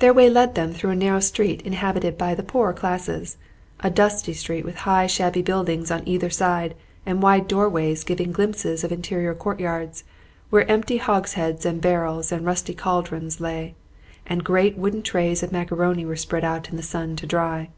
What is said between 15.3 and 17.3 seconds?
of macaroni were spread out in the sun to